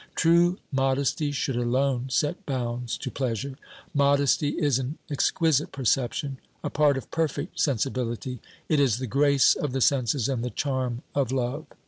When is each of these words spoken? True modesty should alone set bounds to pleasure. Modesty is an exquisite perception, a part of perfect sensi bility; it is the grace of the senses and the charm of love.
True 0.15 0.57
modesty 0.71 1.31
should 1.31 1.55
alone 1.55 2.07
set 2.09 2.43
bounds 2.47 2.97
to 2.97 3.11
pleasure. 3.11 3.55
Modesty 3.93 4.57
is 4.59 4.79
an 4.79 4.97
exquisite 5.11 5.71
perception, 5.71 6.39
a 6.63 6.71
part 6.71 6.97
of 6.97 7.11
perfect 7.11 7.59
sensi 7.59 7.91
bility; 7.91 8.39
it 8.67 8.79
is 8.79 8.97
the 8.97 9.05
grace 9.05 9.53
of 9.53 9.73
the 9.73 9.79
senses 9.79 10.27
and 10.27 10.43
the 10.43 10.49
charm 10.49 11.03
of 11.13 11.31
love. 11.31 11.67